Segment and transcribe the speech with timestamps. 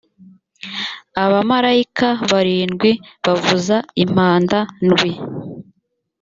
[1.23, 2.91] abamarayika barindwi
[3.25, 5.11] bavuza impanda ndwi